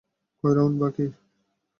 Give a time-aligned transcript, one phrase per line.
[0.43, 1.05] কয় রাউন্ড বাকি?